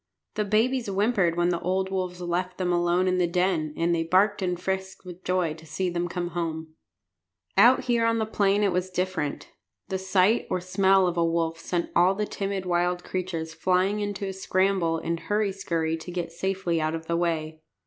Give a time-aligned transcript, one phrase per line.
[0.33, 4.01] The babies whimpered when the old wolves left them alone in the den; and they
[4.03, 6.59] barked and frisked with joy to see them come home
[7.55, 7.65] again.
[7.67, 9.51] Out here on the plain it was different.
[9.89, 14.15] The sight or smell of a wolf sent all the timid wild creatures flying in
[14.23, 17.61] a scramble and hurry skurry to get safely out of the way.